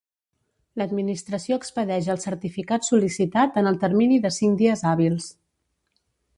L'Administració 0.81 1.57
expedeix 1.61 2.09
el 2.15 2.19
certificat 2.23 2.89
sol·licitat 2.89 3.61
en 3.63 3.71
el 3.73 3.79
termini 3.87 4.21
de 4.25 4.35
cinc 4.41 4.61
dies 4.65 4.87
hàbils. 4.95 5.33